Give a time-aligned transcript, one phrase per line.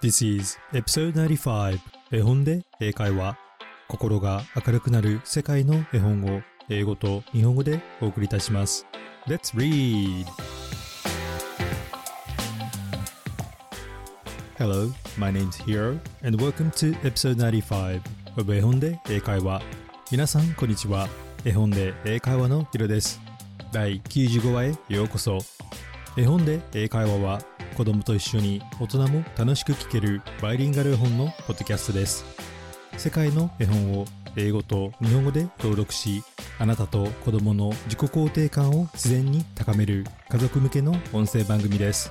[0.00, 1.80] This is episode 95
[2.12, 3.36] 絵本で英会話。
[3.88, 8.86] 心が明るくなる世界の絵本を英語と日本語でお送りいたします。
[9.26, 10.24] Let's read!
[14.56, 18.00] Hello, my name is Hiro and welcome to episode 95
[18.36, 19.60] of 絵本で英会話。
[20.12, 21.08] 皆さんこんにちは。
[21.44, 23.20] 絵本で英会話のヒロです。
[23.72, 25.38] 第95話へようこそ。
[26.16, 27.40] 絵本で英会話は
[27.78, 32.24] 子供と一緒に大人も楽しく聞けるバイリンガル絵本のポッドキャストです。
[32.96, 36.24] 世界の絵本を英語と日本語で登録し
[36.58, 42.10] あなたと子供の自己肯定感を自然に高める家族向けの音声番組です。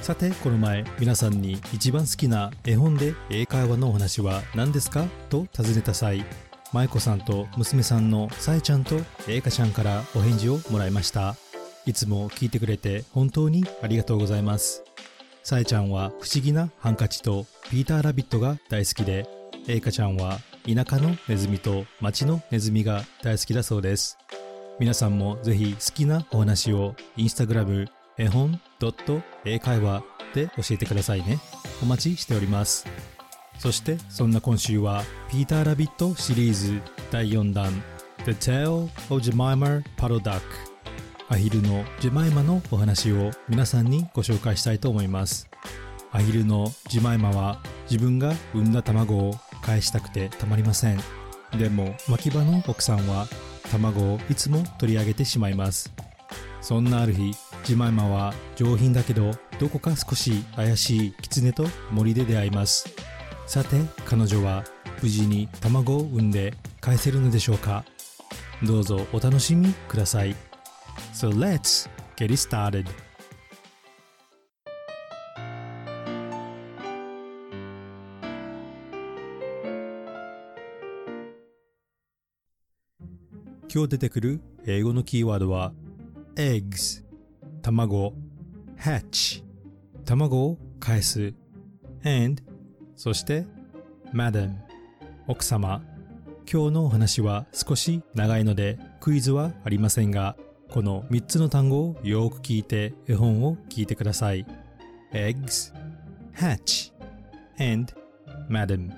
[0.00, 6.24] さてこの前皆さんに一番好きな絵本で英会話のお話は何ですかと尋ねた際
[6.72, 8.96] 舞子さんと娘さんのさえちゃんと
[9.28, 11.36] えいかちゃんからお返事をもらいました。
[11.86, 14.82] いつも聞いてくれて本当にありがとうございます。
[15.46, 19.28] さえちゃんは不思議なハンカチとピーターラビットが大好きで
[19.68, 24.16] えいかちゃんは田舎のネズミと町のネズミが大好きだそうです。
[24.80, 28.58] 皆さんもぜひ好きなお話をインスタグラム絵本
[29.44, 30.02] 英会話
[30.34, 31.38] で教えてくださいね。
[31.82, 32.86] お待ちしております。
[33.58, 37.70] そしてそんな今週はピーターラビットシリーズ第4弾
[38.24, 40.40] The Tale of Jemima Puddle Duck
[41.34, 45.48] アヒルのジェマイマのお話を皆さんにご紹介したいと思います。
[46.12, 51.00] アヒルのジェマイマは自分が産んだ卵を返したくてたまりません。
[51.58, 53.26] でも牧場の奥さんは
[53.72, 55.92] 卵をいつも取り上げてしまいます。
[56.60, 62.94] そんなある日ジマイマは上品だけどどこか少し怪しい狐と森で出会います。
[63.48, 64.62] さて彼女は
[65.02, 67.84] 無事に卵を産んで返せるのでしょうか？
[68.62, 70.36] どうぞお楽しみください。
[71.12, 72.86] So let's get it started.
[83.74, 85.72] 今日出てくる英語のキーワードは
[86.36, 87.02] eggs
[87.60, 88.14] 卵
[88.78, 89.42] hatch
[90.04, 91.34] 卵を返す
[92.04, 92.40] and
[92.94, 93.46] そして
[94.12, 94.54] madam
[95.26, 95.82] 奥様
[96.48, 100.36] 今日のお話は少し長いのでクイズはありませんが
[100.74, 104.44] この3つの単語をよく聞いて絵本を聞いてください。
[105.12, 105.72] Eggs,
[106.36, 106.92] hatch,
[107.60, 107.94] and
[108.50, 108.90] madam.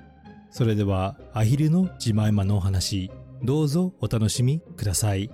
[0.49, 3.11] それではアヒルのジマイマのお話
[3.43, 5.29] どうぞお楽しみください。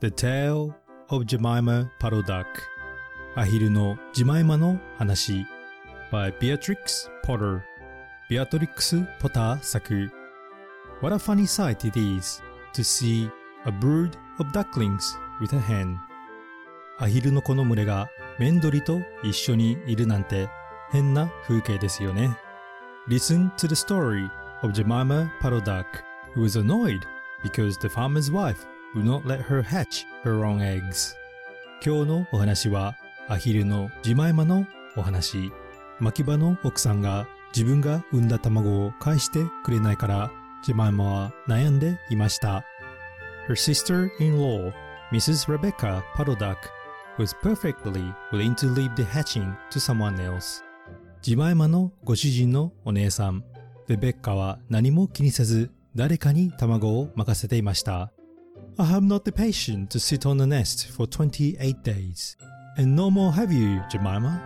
[0.00, 0.72] The Tale
[1.08, 2.44] of Jemima Puddle Duck
[3.34, 5.44] アヒルのジマイマの話。
[6.12, 7.62] By Beatrix Potter.
[8.30, 10.23] ビアトリックス・ポター作。
[11.00, 13.30] What a funny sight it is to see
[13.66, 15.98] a brood of ducklings with a hen.
[16.98, 20.48] アヒルの子の群れがメンドリと一緒にいるなんて
[20.90, 22.36] 変な風景ですよね。
[23.08, 24.30] Listen to the story
[24.62, 25.84] of Jemima Puddle Duck,
[26.34, 27.00] who was annoyed
[27.42, 31.14] because the farmer's wife would not let her hatch her own eggs.
[31.84, 32.94] 今日のお話は
[33.28, 34.66] アヒルのジマイマの
[34.96, 35.52] お話。
[35.98, 40.30] 牧場の奥さんが自分が産んだ卵を返してくれないから
[40.64, 42.64] ジマイマは悩んでいました。
[43.46, 44.72] Her sister-in-law,
[45.12, 45.46] Mrs.
[45.46, 46.56] Rebecca Puddleduck,
[47.18, 48.02] was perfectly
[48.32, 50.62] willing to leave the hatching to someone else.
[51.20, 53.44] ジマイマのご主人のお姉さん、
[53.88, 58.10] レベッカは何も気にせず誰かに卵を任せていました。
[58.78, 62.38] I have not the patience to sit on the nest for 28 days.
[62.78, 64.40] And no more have you, Jemima.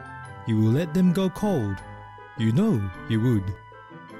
[0.48, 1.76] You will let them go cold.
[2.38, 3.44] You know you would.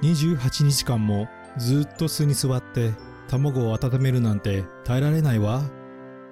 [0.01, 1.27] 28日間も
[1.57, 2.93] ずっと巣に座って
[3.27, 5.63] 卵を温めるなんて耐えられないわ。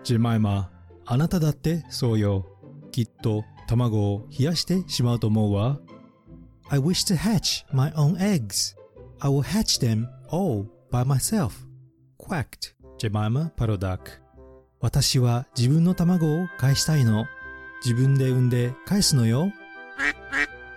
[0.03, 0.71] ジェマイマ、
[1.05, 2.45] あなただってそうよ。
[2.91, 5.79] きっと卵を冷やしてしまうと思うわ。
[6.69, 8.75] I wish to hatch my own eggs.
[9.19, 11.51] I will hatch them all by myself.
[12.17, 13.99] quacked Jemima Parodak.
[14.79, 17.25] 私は自分の卵を返したいの。
[17.83, 19.51] 自分で産んで返すのよ。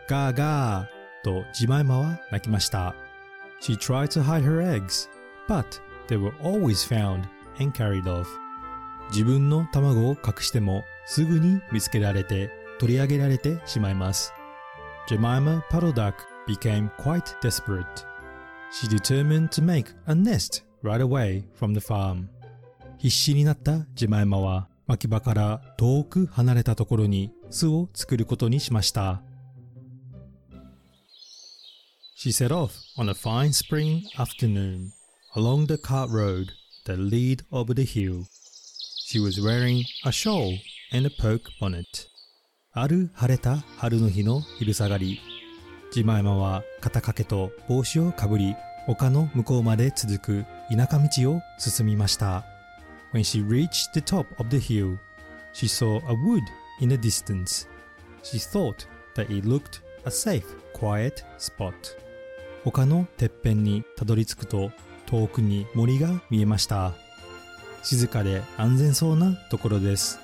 [0.08, 2.94] ガーガーとジマイマは泣きました。
[3.60, 5.08] She tried to hide her eggs,
[5.46, 5.78] but
[6.08, 7.28] they were always found
[7.58, 8.26] and carried off.
[9.10, 14.32] 自分の卵を隠してもすぐに見つけられて取り上げられてしまいます。
[15.08, 16.14] Jemima Puddle Duck
[16.48, 17.84] became quite desperate.
[18.72, 22.28] She determined to make a nest right away from the farm.
[22.98, 29.22] 必死になったジェマイマは牧場から遠く離れたところに巣を作ることにしました。
[32.19, 34.93] She set off on a fine spring afternoon
[35.35, 36.53] along the cart road
[36.85, 38.25] that led over the hill.
[39.05, 40.57] She was wearing a shawl
[40.91, 42.07] and a poke bonnet.
[42.71, 45.19] ある晴れた春の日の昼下がり、
[45.91, 48.55] ジマイマは肩掛けと帽子をかぶり、
[48.87, 52.45] 丘の向こうまで続く田舎道を進みました。
[53.13, 54.97] When she reached the top of the hill,
[55.53, 56.43] she saw a wood
[56.81, 57.67] in the distance.
[58.23, 61.73] She thought that it looked a safe, quiet spot.
[62.64, 64.70] 丘のてっぺんにたどり着くと
[65.06, 66.92] 遠くに森が見えました。
[67.82, 70.18] 静かで安全そうなところです。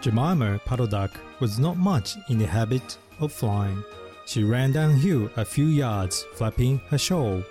[0.00, 1.10] Jemima Puddle Duck
[1.40, 3.82] was not much in the habit of flying.
[4.26, 7.42] She ran downhill a few yards, flapping her shawl,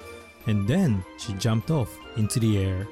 [0.48, 2.88] and then she jumped off into the air.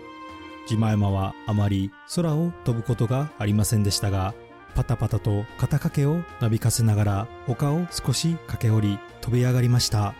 [0.67, 4.33] ジマイマはあまり空を飛ぶことがありませんでしたが、
[4.75, 10.13] パタパタと肩掛けをなびかせながら丘を少し駆け下り飛び上がりました。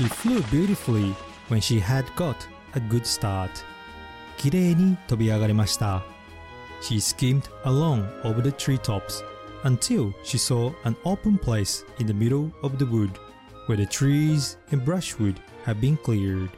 [0.00, 1.14] She flew beautifully
[1.48, 2.34] when she had got
[2.74, 3.50] a good start.
[4.38, 6.02] 綺麗に飛び上がりました。
[6.80, 9.22] She skimmed along over the treetops
[9.62, 13.10] until she saw an open place in the middle of the wood
[13.66, 15.34] where the trees and brushwood
[15.66, 16.48] had been cleared.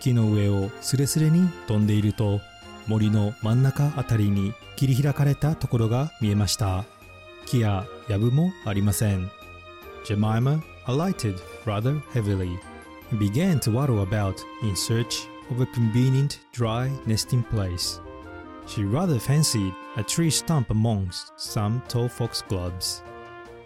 [0.00, 2.40] 木の上をスレスレに飛んでいると
[2.88, 6.84] 森の真ん中あたりに切り開かれたところが見えました。
[7.46, 9.30] 木や藪もありません。
[10.04, 12.58] Jemima alighted rather heavily
[13.10, 18.00] and began to waddle about in search of a convenient dry nesting place.
[18.66, 23.02] She rather fancied a tree stump amongst some tall foxgloves.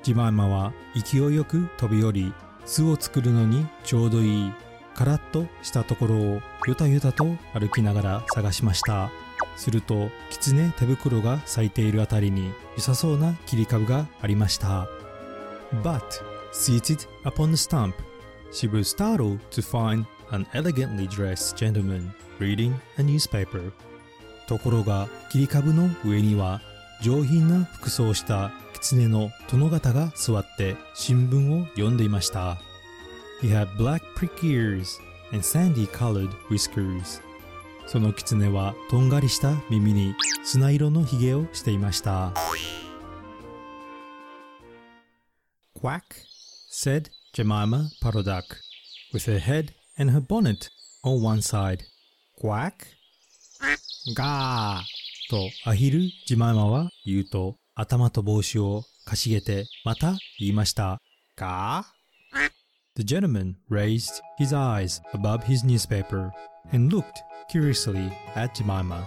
[0.02, 2.32] ジマイマは勢いよく飛び降り
[2.64, 4.52] 巣を作るのにちょうどいい
[4.94, 9.10] カラッとしたところをゆたゆたと歩きながら探しました
[9.56, 14.88] するとキツネ手袋が咲いているあたりに良さそうな切り株がありました
[15.82, 17.94] But seated upon the stump
[18.50, 23.72] she was startled to find an elegantly dressed gentleman reading a newspaper
[24.46, 26.60] ところが切り株の上には
[27.02, 32.58] 上品な服装をした狐の殿方が座って新聞を読んでいました。
[33.42, 34.98] He had black prick ears
[35.32, 37.20] and sandy colored whiskers.
[37.86, 42.32] その狐はとんがりした耳に砂色のひげをしていました。
[45.80, 46.02] Quack,
[46.70, 48.44] said Jemima Puddle Duck,
[49.12, 50.68] with her head and her bonnet
[51.02, 51.84] on one side.
[52.40, 52.86] Quack?
[54.14, 61.00] ガーとアヒルジマイマは言うと頭と帽子をかしげてまた言いました。
[61.36, 61.98] ガー
[62.96, 66.30] The gentleman raised his eyes above his newspaper
[66.72, 69.04] and looked curiously at Jemima.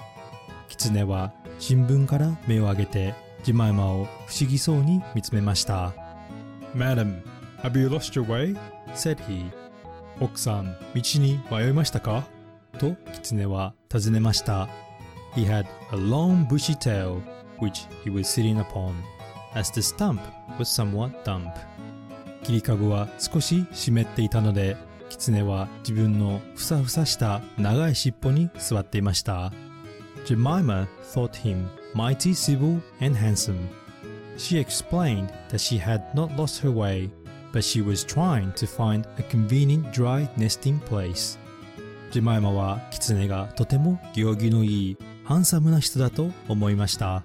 [0.67, 3.13] 狐は新聞から目を上げて
[3.43, 5.93] ジマイマを不思議そうに見つめました。
[6.73, 7.21] Madam,
[7.61, 8.55] have you lost your way?
[8.93, 9.51] said he.
[10.19, 12.27] 奥さん、道に迷いましたか
[12.77, 14.67] と狐は尋ねました。
[15.35, 17.21] He had a long bushy tail
[17.59, 18.93] which he was sitting upon,
[19.53, 20.19] as the stump
[20.59, 21.51] was somewhat damp.
[22.43, 24.75] 切り株は少し湿っていたので、
[25.09, 29.51] 狐は自分のふさふさした長い尻尾に座っていました。
[30.25, 33.67] Jemima thought him mighty civil and handsome.
[34.37, 37.09] She explained that she had not lost her way,
[37.51, 41.37] but she was trying to find a convenient dry nesting place.
[42.11, 47.23] ジェマイマは狐がとても行儀のいいハンサムな人だと思いました。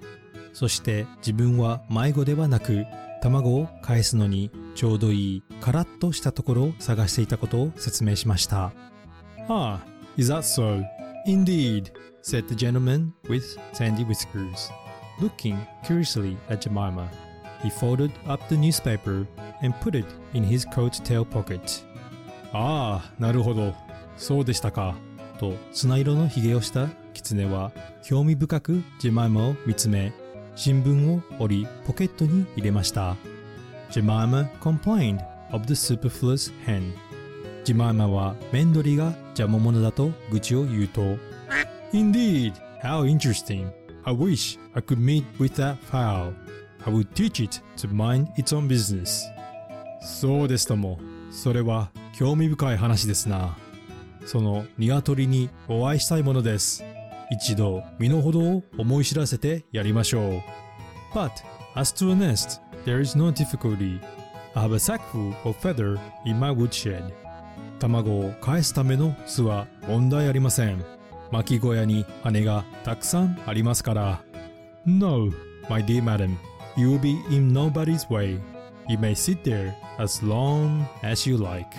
[0.53, 2.85] そして自分は迷子ではなく
[3.21, 8.71] 卵を返すのにちょうどいいカラッとしたところを探していたことを説明しました。
[9.49, 9.79] Ah,
[10.17, 10.83] is that so?
[11.25, 14.69] Indeed, said the gentleman with sandy whiskers,
[15.19, 17.07] looking curiously at Jemima.
[17.63, 19.25] He folded up the newspaper
[19.61, 21.83] and put it in his coat tail pocket.
[22.53, 23.73] ああ、なるほど。
[24.17, 24.95] そうでしたか。
[25.37, 27.71] と砂色のひげをした狐は
[28.03, 30.11] 興味深くジェマイマを見つめ
[30.55, 33.15] 新聞を折りポケットに入れました。
[33.91, 35.19] ジェマイマ complained
[35.51, 36.93] of the superfluous hen.
[37.63, 41.17] ジェマイマはメンドリが邪魔者だと愚痴を言うと
[41.93, 43.71] Indeed, how interesting.
[44.03, 46.33] I wish I could meet with that fowl.
[46.87, 49.29] I would teach it to mind its own business.
[49.99, 50.97] そうですとも。
[51.29, 53.57] それは興味深い話ですな。
[54.25, 56.85] その鶏にお会いしたいものです。
[57.29, 60.41] 一度身の程を思い知らせてやりましょう。
[61.13, 61.31] But
[61.75, 63.99] as to a nest, there is no difficulty.
[64.55, 67.11] I have a sackful of feather in my woodshed.
[67.79, 70.85] 卵を返すための巣は問題ありません。
[71.33, 74.21] 巻き小屋に羽がたくさんありますから。
[74.85, 75.33] No,
[75.69, 76.37] my dear madam,
[76.77, 78.39] You'll be in nobody's way.
[78.87, 81.75] You may sit there as long as you like,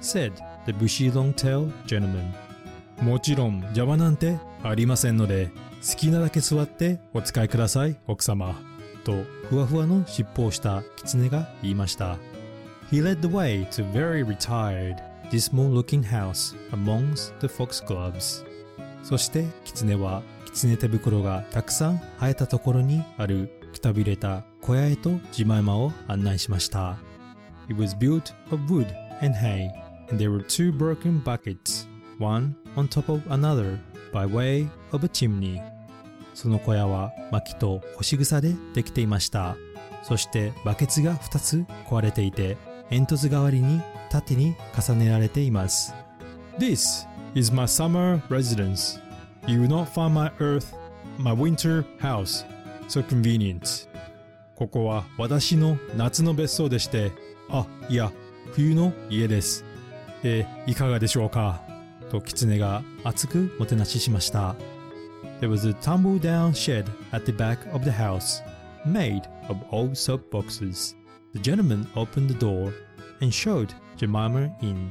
[0.00, 0.32] said
[0.66, 2.32] the bushy long tail gentleman.
[3.02, 8.54] もちろん邪魔なんてありませんので、好きなだけ座ってお使いください、奥様。
[9.04, 12.18] とふわふわの尻尾をした狐が言いました
[12.90, 14.96] He led the way to very retired,
[15.30, 18.44] dismal looking house amongst the foxgloves
[19.02, 26.96] そして狐は狐手袋がたくさん生えたところにあるくたびれた小屋へとジマイマを案内しました
[27.68, 28.86] It was built of wood
[29.20, 29.70] and hay
[30.10, 31.86] and there were two broken buckets
[32.18, 33.78] one on top of another
[34.12, 35.60] by way of a chimney
[36.34, 39.56] その小屋は薪と干し草でできていました
[40.02, 42.56] そしてバケツが2つ壊れていて
[42.90, 45.94] 煙突代わりに縦に重ねられています
[46.58, 49.00] This is my summer residence
[49.46, 50.74] You will not find my earth,
[51.18, 52.46] my winter house
[52.88, 53.88] so convenient
[54.56, 57.12] ここは私の夏の別荘でして
[57.48, 58.12] あいや
[58.52, 59.64] 冬の家です
[60.22, 61.62] えいかがでしょうか
[62.10, 64.54] と狐が熱くもてなししました
[65.40, 68.42] There was a tumble down shed at the back of the house,
[68.86, 70.96] made of old soap boxes.
[71.34, 72.72] The gentleman opened the door
[73.20, 74.90] and showed Jemima in.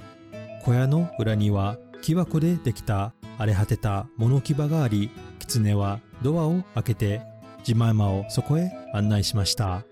[0.64, 5.10] 小屋の裏には木箱でできた荒れ果てた物置場があり、
[5.40, 7.22] 狐はドアを開けて
[7.64, 9.84] ジマイマをそこへ案内しました。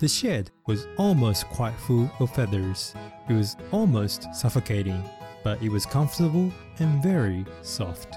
[0.00, 2.96] The shed was almost quite full of feathers.
[3.28, 5.02] It was almost suffocating,
[5.44, 6.50] but it was comfortable
[6.80, 8.08] and very soft.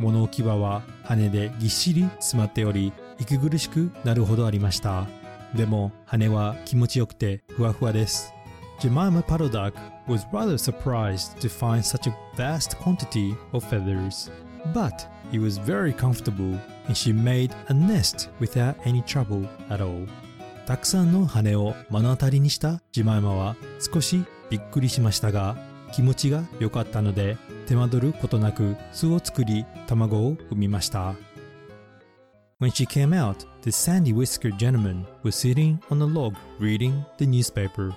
[0.00, 5.06] 物置場は羽でぎっしり詰まっており息苦しくなるほどありました
[5.54, 8.32] でも羽は気持ちよくてふわふわです
[8.80, 9.74] Jemima Paddle Duck
[10.08, 14.30] was rather surprised to find such a vast quantity of feathers
[14.73, 20.07] but it was very comfortable and she made a nest without any trouble at all
[20.65, 25.55] たくさんの羽を目の当たりにしたジマイマは少しびっくりしましたが
[25.91, 31.15] 気持ちが良かったので手間取ることなく巣を作り卵を産みました
[32.59, 37.25] When she came out, the sandy whiskered gentleman was sitting on a log reading the
[37.25, 37.95] newspaper.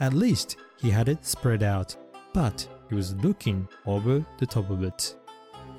[0.00, 1.96] At least he had it spread out,
[2.34, 5.16] but he was looking over the top of it.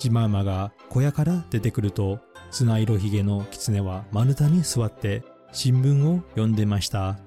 [0.02, 2.18] ジマーマが小屋から出てくると
[2.50, 7.20] 砂色ひげの狐は丸太に座って新聞を読んでました。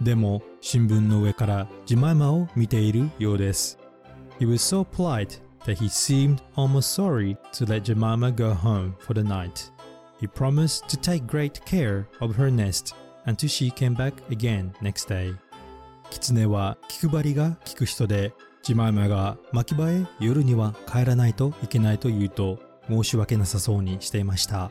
[0.00, 3.78] でも新聞の上からジマイマを見ているようです。
[4.40, 9.22] He was so polite that he seemed almost sorry to let Jemima go home for the
[9.22, 9.70] night.
[10.18, 12.94] He promised to take great care of her nest
[13.26, 15.36] until she came back again next day.
[16.08, 18.32] 狐は気配りが利く人で、
[18.62, 24.70] ジマイマが牧場へ夜には帰らないといけないと言うと申し訳なさそうにしていました。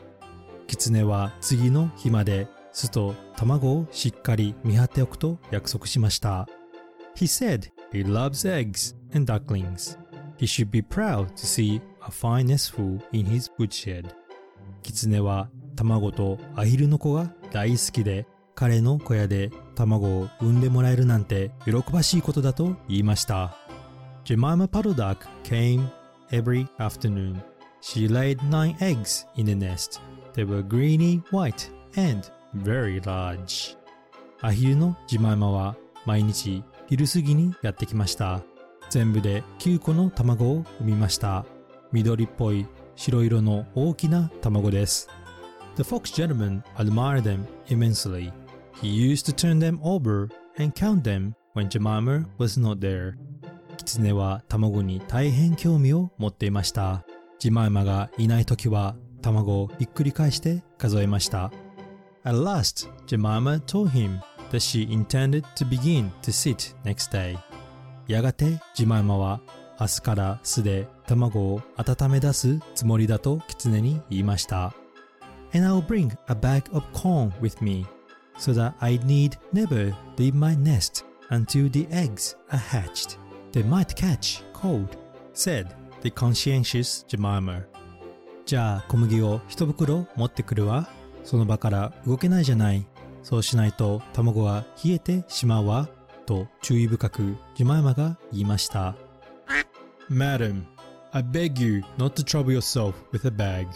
[0.66, 6.48] 狐は次の日まで巣と卵をしっかり見張っておくと約束しました。
[7.16, 9.98] He said he loves eggs and ducklings.
[10.38, 14.08] He should be proud to see a fine nestful in his woodshed.
[14.82, 23.56] 狐は卵とアヒルの子が大好きで彼の小屋で卵を産んでもらえるなんて喜ばしいことだと言いました。
[24.24, 25.90] Jemima Puddle Duck came
[26.30, 27.42] every afternoon.
[27.80, 30.00] She laid nine eggs in the nest.
[30.34, 33.76] They were greeny white and very large.
[34.40, 35.76] アヒルのジマイマは
[36.06, 38.42] 毎日昼過ぎにやってきました。
[38.90, 41.44] 全部で9個の卵を産みました。
[41.90, 45.08] 緑っぽい白色の大きな卵です。
[45.76, 48.32] The fox gentleman admired them immensely.
[48.80, 53.14] He used to turn them over and count them when Jemima was not there.
[53.76, 57.04] 狐は卵に大変興味を持っていました。
[57.38, 61.50] ジマイマがいない時は卵をひっくり返して数えました。
[62.24, 67.38] At last, Jemima told him that she intended to begin to sit next day.
[68.06, 69.40] やがてジマイマは
[69.80, 74.74] 明日から巣で卵を温め出すつもりだと狐に言いました。
[75.54, 77.86] And I'll bring a bag of corn with me
[78.38, 83.21] so that I need never leave my nest until the eggs are hatched.
[83.52, 84.96] They might catch cold,
[85.34, 85.68] said
[86.00, 87.62] the conscientious Jemima.
[88.46, 90.88] じゃあ小麦を一袋持ってくるわ。
[91.22, 92.86] その場から動けないじゃない。
[93.22, 95.88] そうしないと卵は冷えてしまうわ。
[96.24, 98.96] と注意深くジマイマが言いました。
[100.10, 100.64] Madam,
[101.12, 103.66] I beg you not to trouble yourself with a bag.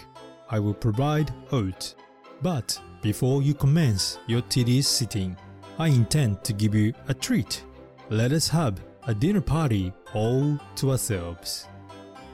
[0.49, 1.95] I will provide oat.
[2.43, 5.37] But before you commence your tedious sitting,
[5.79, 7.63] I intend to give you a treat.
[8.09, 8.75] Let us have
[9.07, 11.69] a dinner party all to ourselves.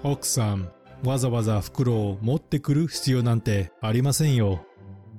[0.03, 0.71] 奥さん、
[1.05, 4.65] わざわざ袋を持ってくる必要なんてありませんよ。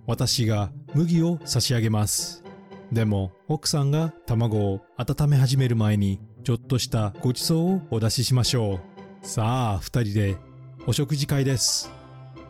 [0.06, 2.44] 私が麦を差し上げます。
[2.92, 8.80] でも奥さんが卵を温め始める前にちょっとしたごちそうをお出ししましょ
[9.24, 9.26] う。
[9.26, 10.38] さあ、二人で
[10.86, 11.90] お食事会です。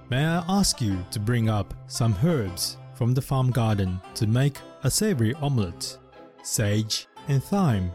[0.10, 4.60] May I ask you to bring up some herbs from the farm garden to make
[4.84, 6.00] a savory omelette.
[6.44, 7.92] Sage and thyme,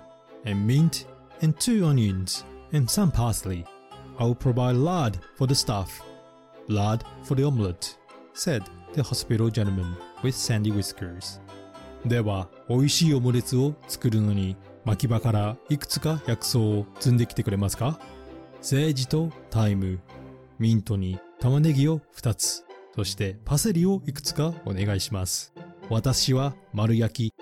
[0.49, 1.07] and mint
[1.43, 3.65] and two onions and some parsley.
[4.19, 6.03] I will provide lard for the stuff.
[6.69, 7.97] Lard for the omelette,
[8.33, 8.63] said
[8.95, 11.41] the hospital gentleman with sandy whiskers.
[12.05, 17.99] では、美味しいオムレツを作るのに、巻き場からいくつか薬草を積んできてくれますか
[18.61, 20.01] セージとタイム、
[20.59, 22.65] ミントに玉ねぎを2つ、
[22.95, 25.53] そしてパセリをいくつかお願いします。
[25.91, 27.35] 私は丸焼き。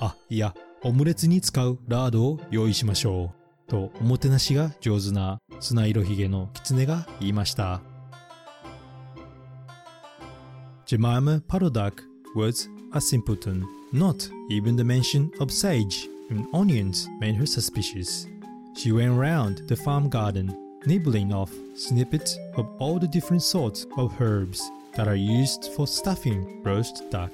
[0.00, 3.32] あ、いや、オムレツに使うラードを用意しましょ
[3.66, 3.70] う。
[3.70, 7.80] とおもてなしが上手な砂色ひげの狐が言いました。
[10.84, 11.94] Jemima Padodak
[12.36, 13.64] was a simpleton.
[13.94, 18.28] Not even the mention of sage and onions made her suspicious.
[18.76, 24.12] She went round the farm garden, nibbling off snippets of all the different sorts of
[24.20, 24.60] herbs
[24.96, 27.32] that are used for stuffing roast duck.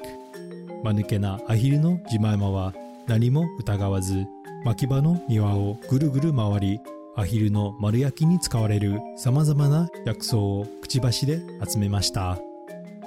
[0.84, 2.72] 間抜けなアヒルのジマイマは
[3.10, 4.24] 何も疑わず
[4.64, 6.80] 牧場の庭をぐるぐる回り
[7.16, 12.38] アヒルの丸焼きに使われる様々な薬草をくちばしで集めました。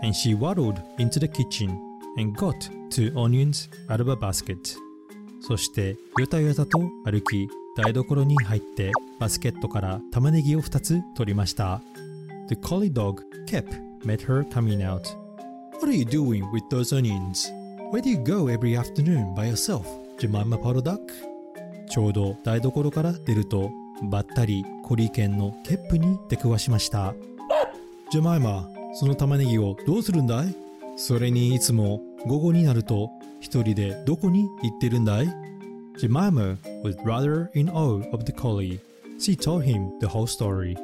[0.03, 1.79] And she waddled into the kitchen
[2.17, 2.53] and got
[2.89, 4.75] two onions out of a basket.
[5.39, 8.91] そしてよたよたと歩き台所に入って
[9.21, 11.81] バスケットから玉ねぎを2つ取りました。
[12.49, 13.69] The collie dog, Kep,
[14.03, 15.03] met her coming out.
[15.75, 17.62] What are you doing with those onions?
[17.93, 19.85] Where do you go every afternoon by yourself,
[20.17, 20.99] Jemima Puddle Duck?
[21.87, 23.69] ちょうど台所から出ると
[24.09, 27.13] ばったりコリー犬のケップに出くわしました。
[28.09, 30.55] ジェマイマ、その玉ねぎをどうするんだい
[30.95, 35.27] それにいつも午後になると一人でどこに行ってるんだい
[35.99, 38.79] Jemima was rather in awe of the collie.
[39.19, 40.75] She told him the whole story.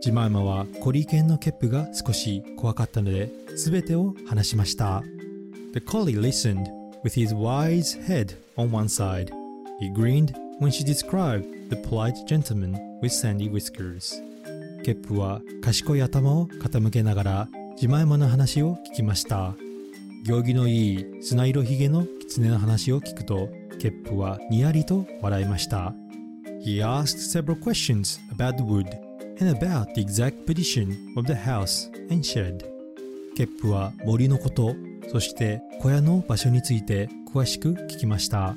[0.00, 5.02] ジマイマはコリー犬のケップが少し怖かったので全てを話しました。
[5.74, 6.70] The collie listened
[7.02, 9.32] with his wise head on one side.
[9.80, 14.22] He grinned when she described the polite gentleman with sandy whiskers.
[14.84, 19.56] ケップは賢い頭を傾けながらジマイマの話を聞きました。
[20.24, 23.48] 行儀のいい砂色ひげの狐の話を聞くと、
[23.80, 25.92] ケップはにやりと笑いました。
[26.64, 28.86] He asked several questions about the wood
[29.40, 32.64] and about the exact position of the house and shed.
[33.36, 34.76] ケップは森のこと、
[35.14, 38.56] そして小屋の場所について詳しく聞きました。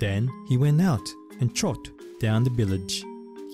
[0.00, 0.98] Then he went out
[1.40, 1.76] and trot
[2.20, 3.04] down the village.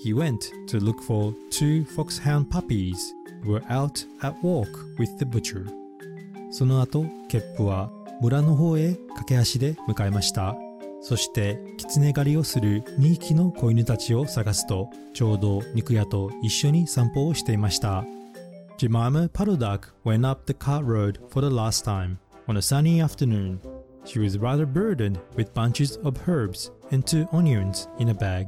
[0.03, 2.95] He went to look for two foxhound puppies
[3.43, 5.67] who were out at walk with the butcher.
[6.49, 7.91] その後、ケップは
[8.23, 10.55] 村の方へ駆け足で向かいました。
[11.03, 18.03] そして狐狩りをする2匹の子犬たちを探すとちょうど肉屋と一緒に散歩をしていました。
[18.79, 23.59] Jemima Puddleduck went up the cart road for the last time on a sunny afternoon.
[24.05, 28.47] She was rather burdened with bunches of herbs and two onions in a bag.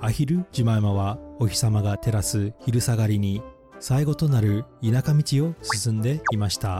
[0.00, 3.40] アヒル・ジマイマはお日様が照らす昼下がりに
[3.78, 6.78] 最後となる田舎道を進んでいました。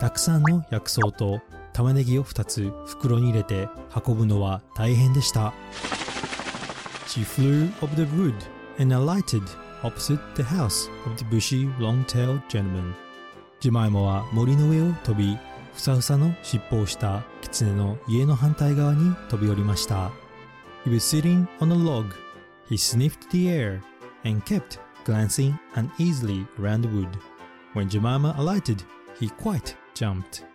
[0.00, 1.40] たくさんの薬草と
[1.72, 3.68] 玉ねぎを2つ袋に入れて
[4.06, 5.52] 運ぶのは大変でした。
[7.06, 8.34] She flew over the wood
[8.78, 9.42] and alighted
[9.82, 12.94] opposite the house of the bushy long-tailed gentleman.
[13.60, 15.38] ジマイマは森の上を飛び、
[15.76, 20.10] ふさふさの尻尾をした狐の家の反対側に飛び降りました。
[20.86, 22.14] He was sitting on a log.
[22.70, 23.82] He sniffed the air
[24.24, 27.08] and kept glancing uneasily around the wood.
[27.74, 28.84] When Jemima alighted,
[29.20, 30.46] he quite jumped.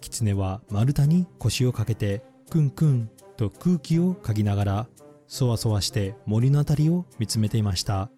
[0.00, 4.86] 狐は丸太に腰をかけてクンクンと空気を嗅ぎながら
[5.26, 8.08] そわそわして森のあたりを見つめていました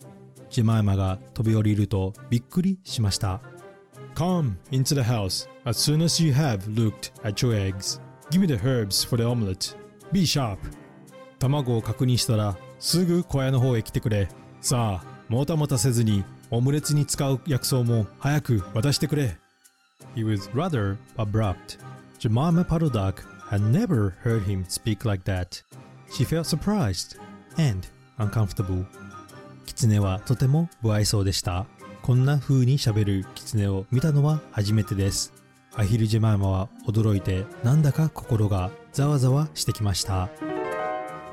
[0.48, 3.40] ジェマイマが飛び降りるとびっくりしました
[4.18, 8.00] Come into the house as soon as you have looked at your eggs.
[8.32, 9.76] Give me the herbs for the omelette.
[10.10, 10.58] Be sharp.
[11.38, 14.28] 卵を確認したらすぐ小屋の方へ来てくれ。
[14.60, 19.36] さあ、もたもたせずにオムレツに使う薬草も早く渡してくれ。
[20.16, 21.78] He was rather abrupt.
[22.18, 25.62] Jemima Puddleduck had never heard him speak like that.
[26.10, 27.20] She felt surprised
[27.56, 27.86] and
[28.18, 28.84] uncomfortable.
[29.64, 31.66] 狐はとても不愛想でした。
[32.08, 35.34] こんな風に喋る狐を見たのは初めてです。
[35.74, 40.30] アヒルジェマイマは驚いてなんだか心がざわざわしてきました。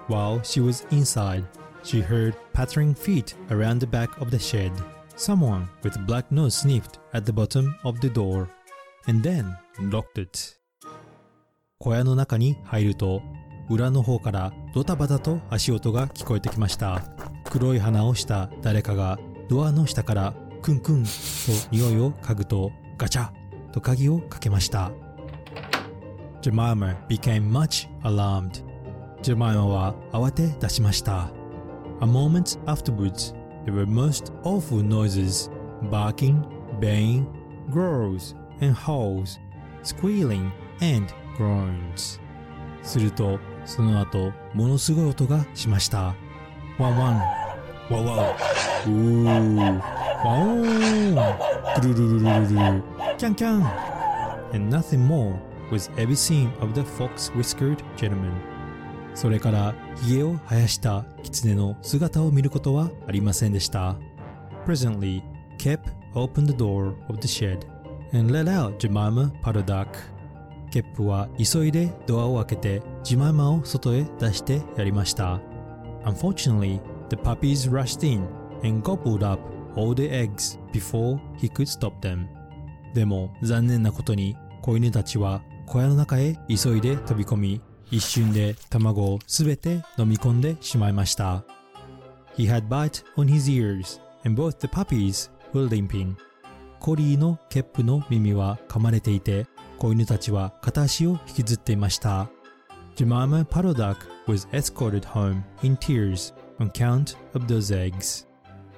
[0.10, 1.46] While she was inside,
[1.86, 4.70] she heard pattering feet around the back of the shed.
[5.16, 8.50] Someone with a black nose sniffed at the bottom of the door
[9.08, 9.56] and then
[9.90, 10.58] locked it.
[11.80, 13.22] 小屋の中に入ると
[13.70, 17.02] 裏の方からドタバタと足音が聞こえてきました。
[17.46, 20.34] 黒い鼻をした誰かがドアの下から
[20.66, 21.10] クンクンと
[21.70, 23.30] 匂いを嗅ぐとガチャ
[23.72, 24.92] と鍵をかけました。
[26.42, 28.66] Jemima became much alarmed.
[29.22, 31.30] ジェマイマは慌て出しました。
[32.02, 35.52] A moment afterwards, there were most awful noises,
[35.92, 36.44] barking,
[36.80, 37.28] baying,
[37.70, 39.40] growls and howls,
[39.84, 40.50] squealing
[40.82, 42.20] and groans.
[42.82, 46.16] すると、その後、ものすごい音がしました。
[46.80, 47.22] ワンワン、
[47.92, 49.95] ワンワウ、うー、
[50.26, 51.16] ワオーン、
[51.82, 52.84] ぐるるるるるる、
[53.16, 53.64] キャンキャン。
[54.56, 55.36] And nothing more
[55.70, 58.34] was ever seen of the fox-whiskered gentleman.
[59.14, 63.98] それから髭を生やした狐の姿を見ることはありませんでした。
[64.66, 65.22] Presently,
[65.60, 65.82] Kep
[66.16, 67.60] opened the door of the shed
[68.12, 69.86] and let out Jemima Padodak.
[70.72, 75.40] ケップは急いでドアを開けてジマイマを外へ出してやりました。
[76.04, 78.26] Unfortunately, the puppies rushed in
[78.64, 82.28] and gobbled up all the eggs before he could stop them.
[82.94, 87.62] でも残念なことに子犬たちは小屋の中へ急いで飛び込み
[87.92, 91.44] 一瞬で卵をすべて飲み込んでしまいました。
[92.38, 96.16] He had bite on his ears and both the puppies were limping.
[96.80, 102.30] コリーのケップの耳は噛まれていて子犬たちは片足を引きずっていました。
[102.96, 108.26] Jemima Paddleduck was escorted home in tears on count of those eggs.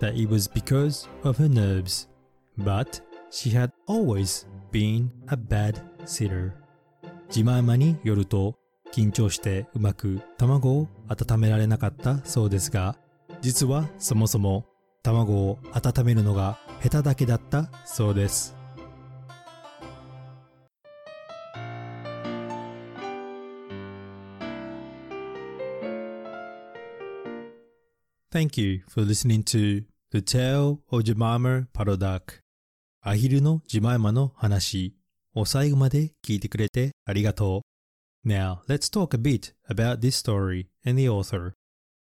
[0.00, 2.08] that it was because of her nerves,
[2.56, 6.52] but she had always been a bad sitter.
[7.30, 8.54] ジマイマによると
[8.92, 12.96] 緊張してうまく卵を温められなかったそうですが、
[13.40, 14.64] 実はそもそも
[15.02, 18.57] 卵を温めるのが下手だけだったそうです。
[28.31, 32.39] Thank you for listening to The Tale of Jemima Parodak
[33.01, 34.95] アヒルのジマイマの話
[35.35, 37.63] を最後まで聞いてくれてありがと
[38.25, 38.27] う。
[38.27, 41.51] Now, let's talk a bit about this story and the author.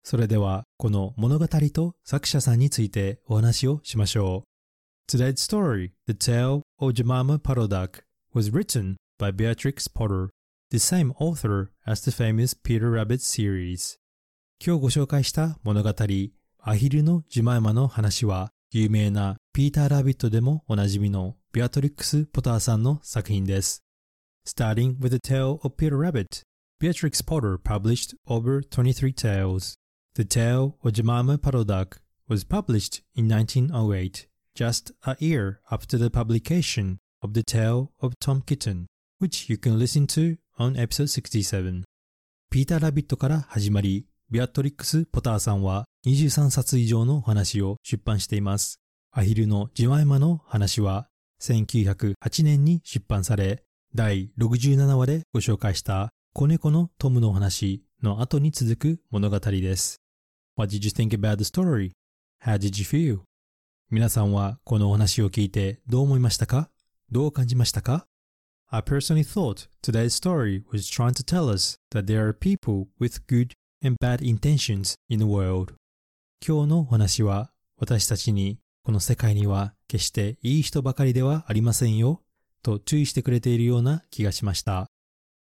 [0.03, 5.15] それでは、この物語と作者さんについてお話をしましょう。
[5.15, 8.03] Today's story, The Tale of Jemima Parodak,
[8.34, 10.29] was written by Beatrix Potter,
[10.71, 13.97] the same author as the famous Peter Rabbit series.
[14.64, 15.94] 今日ご紹介した物語、
[16.60, 23.84] アヒルのジマイマの話は、有名なピーター・ラビットでもおなじみのビアトリックス・ポターさんの作品です。
[24.46, 26.42] Starting with the tale of Peter Rabbit,
[26.80, 29.76] Beatrix Potter published over 23 tales.
[30.14, 36.10] The tale of Jemima Puddle Duck was published in 1908, just a year after the
[36.10, 38.86] publication of The Tale of Tom Kitten,
[39.18, 41.84] which you can listen to on episode 67.
[42.50, 48.80] ピーター・ラビットから始まり、ビアトリックス・ポターさんは23冊以上の話を出版しています。
[49.12, 51.06] アヒルのジワイマの話は
[51.40, 53.62] 1908年に出版され、
[53.94, 60.00] 第67話でご紹介した子猫のトムの話の後に続く物語です。
[60.56, 61.92] What did you think about the story?
[62.42, 63.20] How did you feel?
[63.90, 66.68] 皆さんはこのお話を聞いてどう思いましたか
[67.12, 68.08] どう感じましたか
[68.68, 73.24] I personally thought today's story was trying to tell us that there are people with
[73.28, 73.52] good
[73.86, 75.73] and bad intentions in the world
[76.45, 82.21] 今日のお話は私たちにこの世界には決していい人ばかりではありませんよ
[82.63, 84.88] と注意してくれているような気がしました。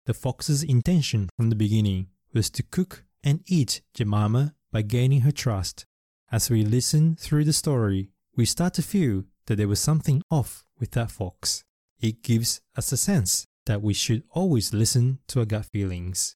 [0.06, 5.32] The fox's intention from the beginning was to cook and eat Jemima by gaining her
[5.32, 5.86] trust.
[6.32, 10.64] As we listen through the story, we start to feel that there was something off
[10.80, 11.64] with that fox.
[12.02, 16.36] It gives us a sense that we should always listen to our gut feelings.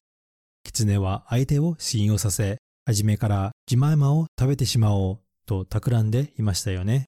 [0.63, 7.05] 狐は相手を信用させ、初めからジマイマを食べてしまおうと企んでいましたよね。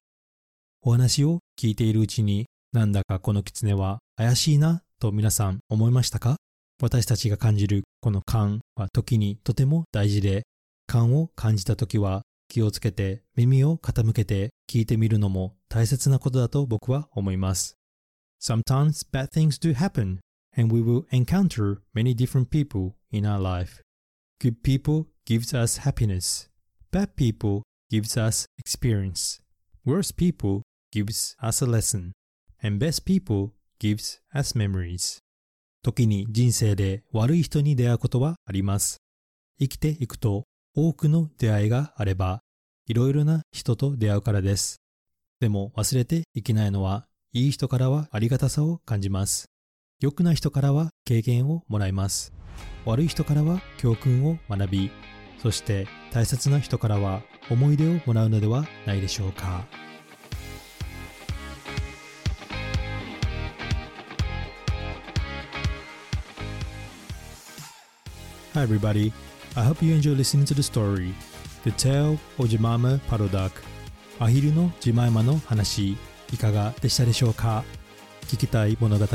[0.82, 6.36] お話を聞いているうちに、なんだかこの狐は怪しいなと皆さん思いましたか？
[6.80, 10.42] 私たちが感じるこの感は時にとても大事で、
[10.86, 17.76] 感を感じた時は気をつけて耳を傾けて聞いてみるのも大切なことだと僕は思います。
[18.42, 20.18] Sometimes bad things do happen
[20.56, 23.82] and we will encounter many different people in our life.
[24.40, 26.48] Good people gives us happiness.
[26.90, 29.40] Bad people gives us experience.
[29.84, 32.12] Worse people gives us a lesson.
[32.62, 35.18] And best people gives us memories.
[35.82, 38.98] 時に人生で悪い人に出会うことはあります。
[39.58, 42.40] 生きていくと多くの出会いがあれば、
[42.86, 44.80] いろいろな人と出会うからです。
[45.40, 49.51] でも忘れていけないのは、いい人からはありがたさを感じます。
[50.02, 52.32] 良くない人からは経験をもらいます。
[52.84, 54.90] 悪い人からは教訓を学び、
[55.40, 59.64] そして大切な人からは思い出をもらうのではないでしょうか。
[68.54, 69.12] Hi everybody,
[69.54, 71.14] I hope you enjoy listening to the story.
[71.62, 73.52] The Tale of Jemima Paddle Duck
[74.18, 75.96] アヒルのジマイマの話
[76.32, 77.62] いかがでしたでしょうか
[78.22, 79.06] 聞きたい物語、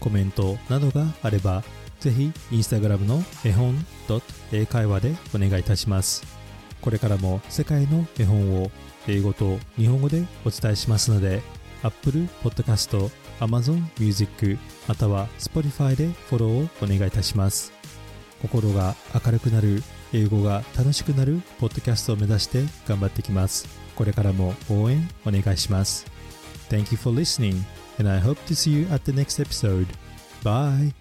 [0.00, 1.62] コメントなどがあれば
[2.00, 3.74] ぜひインスタグラムの絵本
[4.52, 6.24] 英会話でお願いいたします。
[6.80, 8.70] これからも世界の絵本を
[9.08, 11.42] 英語と日本語でお伝えしますので
[11.82, 17.72] Apple Podcast、Amazon Music または Spotify でフォローをお願いいたします。
[18.42, 19.82] 心が明るくなる
[20.12, 23.66] 英語が楽しくなるポッドキャストを目指して頑張っていきます。
[23.96, 26.06] これからも応援お願いします。
[26.70, 27.77] Thank you for listening.
[27.98, 29.88] And I hope to see you at the next episode.
[30.42, 30.92] Bye!